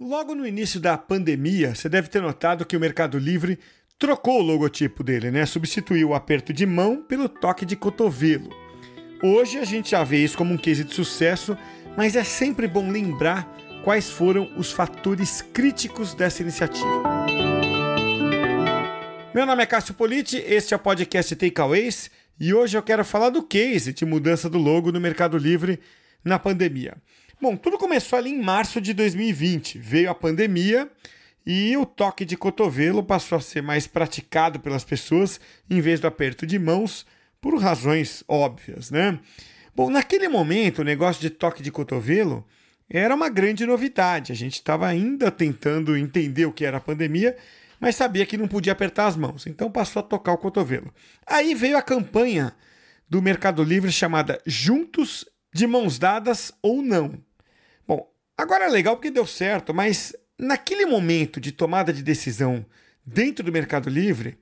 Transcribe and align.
Logo 0.00 0.34
no 0.34 0.46
início 0.46 0.80
da 0.80 0.96
pandemia, 0.96 1.74
você 1.74 1.86
deve 1.86 2.08
ter 2.08 2.22
notado 2.22 2.64
que 2.64 2.74
o 2.74 2.80
Mercado 2.80 3.18
Livre 3.18 3.58
trocou 3.98 4.40
o 4.40 4.42
logotipo 4.42 5.04
dele, 5.04 5.30
né? 5.30 5.44
Substituiu 5.44 6.08
o 6.08 6.14
aperto 6.14 6.54
de 6.54 6.64
mão 6.64 7.02
pelo 7.02 7.28
toque 7.28 7.66
de 7.66 7.76
cotovelo. 7.76 8.48
Hoje 9.22 9.58
a 9.58 9.64
gente 9.64 9.90
já 9.90 10.02
vê 10.02 10.24
isso 10.24 10.38
como 10.38 10.54
um 10.54 10.56
case 10.56 10.84
de 10.84 10.94
sucesso, 10.94 11.54
mas 11.98 12.16
é 12.16 12.24
sempre 12.24 12.66
bom 12.66 12.90
lembrar 12.90 13.46
quais 13.84 14.08
foram 14.08 14.50
os 14.56 14.72
fatores 14.72 15.42
críticos 15.42 16.14
dessa 16.14 16.40
iniciativa. 16.40 17.26
Meu 19.34 19.44
nome 19.44 19.62
é 19.62 19.66
Cássio 19.66 19.92
Politi, 19.92 20.38
este 20.38 20.72
é 20.72 20.78
o 20.78 20.80
podcast 20.80 21.36
Takeaways 21.36 22.10
e 22.40 22.54
hoje 22.54 22.74
eu 22.74 22.82
quero 22.82 23.04
falar 23.04 23.28
do 23.28 23.42
case 23.42 23.92
de 23.92 24.06
mudança 24.06 24.48
do 24.48 24.56
logo 24.56 24.90
no 24.90 24.98
Mercado 24.98 25.36
Livre 25.36 25.78
na 26.24 26.38
pandemia. 26.38 26.96
Bom, 27.40 27.56
tudo 27.56 27.78
começou 27.78 28.18
ali 28.18 28.28
em 28.28 28.42
março 28.42 28.82
de 28.82 28.92
2020. 28.92 29.78
Veio 29.78 30.10
a 30.10 30.14
pandemia 30.14 30.90
e 31.46 31.74
o 31.74 31.86
toque 31.86 32.26
de 32.26 32.36
cotovelo 32.36 33.02
passou 33.02 33.38
a 33.38 33.40
ser 33.40 33.62
mais 33.62 33.86
praticado 33.86 34.60
pelas 34.60 34.84
pessoas 34.84 35.40
em 35.70 35.80
vez 35.80 36.00
do 36.00 36.06
aperto 36.06 36.46
de 36.46 36.58
mãos, 36.58 37.06
por 37.40 37.58
razões 37.58 38.22
óbvias, 38.28 38.90
né? 38.90 39.18
Bom, 39.74 39.88
naquele 39.88 40.28
momento, 40.28 40.80
o 40.80 40.84
negócio 40.84 41.22
de 41.22 41.30
toque 41.30 41.62
de 41.62 41.72
cotovelo 41.72 42.46
era 42.90 43.14
uma 43.14 43.30
grande 43.30 43.64
novidade. 43.64 44.32
A 44.32 44.36
gente 44.36 44.56
estava 44.56 44.86
ainda 44.86 45.30
tentando 45.30 45.96
entender 45.96 46.44
o 46.44 46.52
que 46.52 46.66
era 46.66 46.76
a 46.76 46.80
pandemia, 46.80 47.34
mas 47.80 47.96
sabia 47.96 48.26
que 48.26 48.36
não 48.36 48.48
podia 48.48 48.74
apertar 48.74 49.06
as 49.06 49.16
mãos, 49.16 49.46
então 49.46 49.70
passou 49.70 50.00
a 50.00 50.02
tocar 50.02 50.32
o 50.32 50.38
cotovelo. 50.38 50.92
Aí 51.26 51.54
veio 51.54 51.78
a 51.78 51.82
campanha 51.82 52.54
do 53.08 53.22
Mercado 53.22 53.64
Livre 53.64 53.90
chamada 53.90 54.38
Juntos 54.44 55.24
de 55.54 55.66
Mãos 55.66 55.98
Dadas 55.98 56.52
ou 56.62 56.82
Não. 56.82 57.29
Agora 58.40 58.64
é 58.64 58.68
legal 58.70 58.96
porque 58.96 59.10
deu 59.10 59.26
certo, 59.26 59.74
mas 59.74 60.16
naquele 60.38 60.86
momento 60.86 61.38
de 61.38 61.52
tomada 61.52 61.92
de 61.92 62.02
decisão 62.02 62.64
dentro 63.04 63.44
do 63.44 63.52
Mercado 63.52 63.90
Livre, 63.90 64.38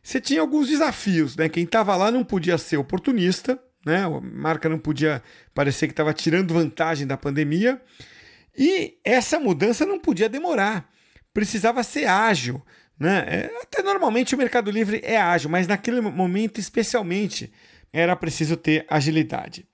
você 0.00 0.20
tinha 0.20 0.40
alguns 0.40 0.68
desafios, 0.68 1.36
né? 1.36 1.48
Quem 1.48 1.64
estava 1.64 1.96
lá 1.96 2.12
não 2.12 2.22
podia 2.22 2.56
ser 2.56 2.76
oportunista, 2.76 3.60
né? 3.84 4.04
A 4.04 4.20
marca 4.20 4.68
não 4.68 4.78
podia 4.78 5.20
parecer 5.52 5.88
que 5.88 5.92
estava 5.92 6.14
tirando 6.14 6.54
vantagem 6.54 7.08
da 7.08 7.16
pandemia. 7.16 7.82
E 8.56 8.98
essa 9.02 9.40
mudança 9.40 9.84
não 9.84 9.98
podia 9.98 10.28
demorar, 10.28 10.88
precisava 11.34 11.82
ser 11.82 12.06
ágil. 12.06 12.64
Né? 12.96 13.24
É, 13.26 13.50
até 13.62 13.82
normalmente 13.82 14.32
o 14.32 14.38
Mercado 14.38 14.70
Livre 14.70 15.00
é 15.02 15.20
ágil, 15.20 15.50
mas 15.50 15.66
naquele 15.66 16.00
momento 16.00 16.60
especialmente 16.60 17.52
era 17.92 18.14
preciso 18.14 18.56
ter 18.56 18.86
agilidade. 18.88 19.66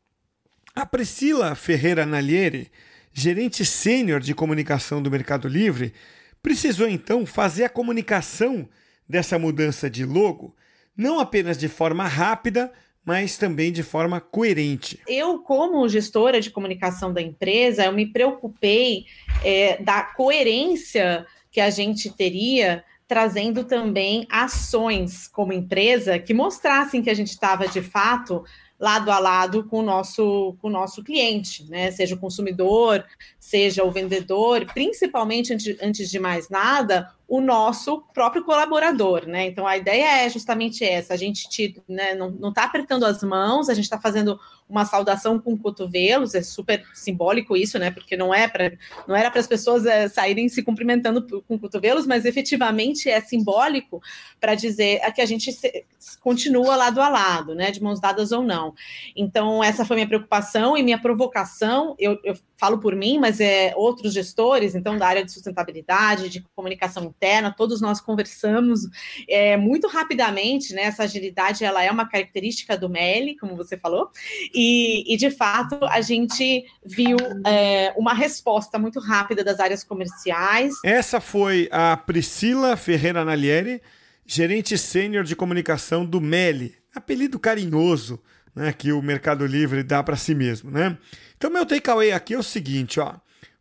A 0.75 0.87
Priscila 0.87 1.55
Ferreira 1.55 2.07
Nalieri 2.07 2.71
gerente 3.19 3.65
sênior 3.65 4.21
de 4.21 4.35
comunicação 4.35 5.03
do 5.03 5.11
Mercado 5.11 5.49
Livre, 5.49 5.95
precisou 6.43 6.87
então 6.87 7.25
fazer 7.25 7.65
a 7.65 7.69
comunicação 7.71 8.69
dessa 9.09 9.39
mudança 9.39 9.89
de 9.89 10.05
logo, 10.05 10.55
não 10.95 11.19
apenas 11.19 11.57
de 11.57 11.67
forma 11.67 12.07
rápida, 12.07 12.71
mas 13.03 13.39
também 13.39 13.73
de 13.73 13.83
forma 13.83 14.21
coerente. 14.21 15.01
Eu, 15.09 15.39
como 15.39 15.89
gestora 15.89 16.43
de 16.43 16.51
comunicação 16.51 17.11
da 17.11 17.23
empresa, 17.23 17.87
eu 17.87 17.93
me 17.93 18.05
preocupei 18.05 19.07
é, 19.43 19.83
da 19.83 20.03
coerência 20.03 21.25
que 21.51 21.61
a 21.61 21.71
gente 21.71 22.11
teria 22.11 22.85
trazendo 23.09 23.65
também 23.65 24.27
ações 24.31 25.27
como 25.27 25.55
empresa 25.55 26.19
que 26.19 26.35
mostrassem 26.35 27.01
que 27.01 27.09
a 27.09 27.15
gente 27.15 27.31
estava 27.31 27.67
de 27.67 27.81
fato 27.81 28.45
lado 28.79 29.11
a 29.11 29.19
lado 29.19 29.65
com 29.65 29.81
o 29.81 29.83
nosso, 29.83 30.57
com 30.61 30.69
o 30.69 30.71
nosso 30.71 31.03
cliente, 31.03 31.65
né? 31.71 31.91
Seja 31.91 32.15
o 32.15 32.19
consumidor, 32.19 33.05
seja 33.39 33.85
o 33.85 33.91
vendedor, 33.91 34.67
principalmente 34.73 35.53
antes, 35.53 35.77
antes 35.81 36.11
de 36.11 36.19
mais 36.19 36.49
nada, 36.49 37.11
o 37.29 37.41
nosso 37.41 38.03
próprio 38.15 38.45
colaborador, 38.45 39.27
né? 39.27 39.47
Então 39.47 39.67
a 39.67 39.77
ideia 39.77 40.25
é 40.25 40.29
justamente 40.29 40.85
essa: 40.85 41.13
a 41.13 41.17
gente 41.17 41.49
te, 41.49 41.83
né, 41.89 42.15
não 42.15 42.51
está 42.51 42.65
apertando 42.65 43.05
as 43.05 43.23
mãos, 43.23 43.69
a 43.69 43.75
gente 43.75 43.85
está 43.85 44.01
fazendo 44.01 44.39
uma 44.69 44.85
saudação 44.85 45.39
com 45.39 45.57
cotovelos, 45.57 46.35
é 46.35 46.43
super 46.43 46.85
simbólico 46.93 47.57
isso, 47.57 47.79
né? 47.79 47.91
Porque 47.91 48.17
não 48.17 48.35
é 48.35 48.47
para 48.49 48.73
não 49.07 49.15
era 49.15 49.31
para 49.31 49.41
as 49.41 49.47
pessoas 49.47 49.87
é, 49.87 50.09
saírem 50.09 50.49
se 50.49 50.63
cumprimentando 50.63 51.43
com 51.43 51.59
cotovelos, 51.59 52.07
mas 52.07 52.25
efetivamente 52.25 53.09
é 53.09 53.21
simbólico 53.21 54.01
para 54.41 54.55
dizer 54.55 55.01
que 55.13 55.21
a 55.21 55.27
gente 55.27 55.53
se, 55.53 55.85
continua 56.21 56.77
lado 56.77 57.01
a 57.01 57.09
lado, 57.09 57.55
né? 57.55 57.73
De 57.73 57.83
mãos 57.83 58.01
dadas 58.01 58.31
ou 58.31 58.43
não. 58.43 58.73
Então 59.17 59.63
essa 59.63 59.85
foi 59.85 59.97
minha 59.97 60.09
preocupação 60.09 60.77
e 60.77 60.83
minha 60.83 60.99
provocação. 60.99 61.97
Eu, 61.99 62.19
eu 62.23 62.37
falo 62.57 62.79
por 62.79 62.95
mim, 62.95 63.19
mas 63.19 63.41
é 63.41 63.73
outros 63.77 64.13
gestores, 64.13 64.75
então 64.75 64.97
da 64.97 65.07
área 65.07 65.25
de 65.25 65.33
sustentabilidade, 65.33 66.29
de 66.29 66.41
comunicação 66.55 67.15
interna, 67.17 67.53
todos 67.53 67.81
nós 67.81 68.01
conversamos 68.01 68.81
é, 69.29 69.57
muito 69.57 69.89
rapidamente, 69.89 70.75
né? 70.75 70.83
Essa 70.83 71.05
agilidade 71.05 71.65
ela 71.65 71.83
é 71.83 71.91
uma 71.91 72.09
característica 72.09 72.77
do 72.77 72.89
MELI, 72.89 73.37
como 73.37 73.57
você 73.57 73.77
falou, 73.77 74.11
e, 74.55 75.13
e 75.13 75.17
de 75.17 75.31
fato 75.31 75.79
a 75.85 76.01
gente 76.01 76.65
viu 76.85 77.17
é, 77.47 77.93
uma 77.97 78.15
resposta 78.15 78.79
muito 78.79 79.01
rápida 79.01 79.43
das 79.43 79.59
áreas 79.59 79.83
comerciais. 79.83 80.75
Essa 80.85 81.21
foi 81.21 81.69
a 81.73 81.97
Priscila 81.97 82.77
Ferreira 82.77 83.25
Nalieri, 83.25 83.81
gerente 84.27 84.77
sênior 84.77 85.25
de 85.25 85.35
comunicação 85.35 86.05
do 86.05 86.21
MELI, 86.21 86.75
apelido 86.95 87.39
carinhoso 87.39 88.21
né, 88.55 88.73
que 88.73 88.91
o 88.91 89.03
Mercado 89.03 89.47
Livre 89.47 89.83
dá 89.83 90.03
para 90.03 90.17
si 90.17 90.35
mesmo, 90.35 90.71
né? 90.71 90.97
Então 91.37 91.51
meu 91.51 91.67
takeaway 91.67 92.13
aqui 92.13 92.33
é 92.33 92.39
o 92.39 92.43
seguinte, 92.43 92.99
ó. 92.99 93.15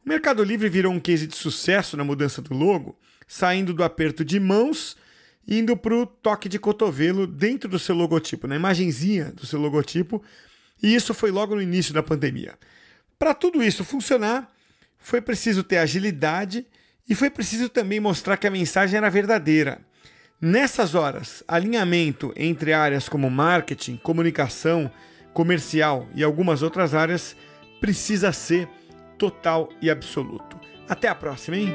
O 0.06 0.10
Mercado 0.10 0.44
Livre 0.44 0.70
virou 0.70 0.94
um 0.94 1.00
case 1.00 1.28
de 1.28 1.36
sucesso 1.36 1.98
na 1.98 2.04
mudança 2.04 2.42
do 2.42 2.54
logo, 2.54 2.98
saindo 3.28 3.74
do 3.74 3.84
aperto 3.84 4.24
de 4.24 4.40
mãos 4.40 4.98
indo 5.48 5.78
para 5.78 5.94
o 5.94 6.06
toque 6.06 6.50
de 6.50 6.58
cotovelo 6.58 7.28
dentro 7.28 7.70
do 7.70 7.78
seu 7.78 7.96
logotipo, 7.96 8.48
na 8.48 8.56
imagenzinha 8.56 9.32
do 9.32 9.46
seu 9.46 9.60
logotipo, 9.60 10.24
e 10.82 10.94
isso 10.94 11.14
foi 11.14 11.32
logo 11.32 11.56
no 11.56 11.62
início 11.62 11.94
da 11.94 12.04
pandemia. 12.04 12.56
Para 13.18 13.34
tudo 13.34 13.64
isso 13.64 13.84
funcionar, 13.84 14.52
foi 14.98 15.22
preciso 15.22 15.64
ter 15.64 15.78
agilidade 15.78 16.66
e 17.08 17.14
foi 17.14 17.30
preciso 17.30 17.70
também 17.70 18.00
mostrar 18.00 18.38
que 18.38 18.48
a 18.48 18.52
mensagem 18.52 18.98
era 18.98 19.10
verdadeira. 19.10 19.80
Nessas 20.42 20.96
horas, 20.96 21.44
alinhamento 21.48 22.34
entre 22.36 22.74
áreas 22.74 23.08
como 23.08 23.30
marketing, 23.30 23.98
comunicação, 23.98 24.92
comercial 25.34 26.10
e 26.14 26.24
algumas 26.24 26.62
outras 26.62 26.94
áreas 26.94 27.36
precisa 27.80 28.32
ser 28.34 28.68
total 29.18 29.70
e 29.82 29.90
absoluto. 29.90 30.60
Até 30.90 31.08
a 31.08 31.16
próxima, 31.16 31.58
hein? 31.58 31.74